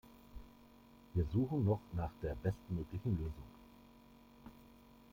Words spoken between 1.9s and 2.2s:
nach